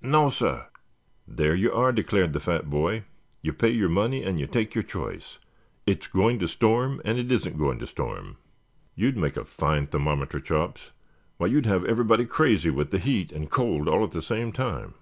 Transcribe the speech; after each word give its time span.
"Nassir." 0.00 0.68
"There 1.26 1.56
you 1.56 1.72
are," 1.72 1.90
declared 1.90 2.32
the 2.32 2.38
fat 2.38 2.70
boy. 2.70 3.02
"You 3.42 3.52
pay 3.52 3.70
your 3.70 3.88
money 3.88 4.22
and 4.22 4.38
you 4.38 4.46
take 4.46 4.72
your 4.76 4.84
choice. 4.84 5.40
It 5.84 6.02
is 6.02 6.06
going 6.06 6.38
to 6.38 6.46
storm, 6.46 7.02
and 7.04 7.18
it 7.18 7.32
isn't 7.32 7.58
going 7.58 7.80
to 7.80 7.88
storm. 7.88 8.36
You'd 8.94 9.16
make 9.16 9.36
a 9.36 9.44
fine 9.44 9.88
thermometer, 9.88 10.38
Chops. 10.38 10.92
Why, 11.38 11.48
you'd 11.48 11.66
have 11.66 11.84
everybody 11.86 12.24
crazy 12.24 12.70
with 12.70 12.92
the 12.92 13.00
heat 13.00 13.32
and 13.32 13.46
the 13.46 13.50
cold 13.50 13.88
all 13.88 14.04
at 14.04 14.12
the 14.12 14.22
same 14.22 14.52
time." 14.52 14.94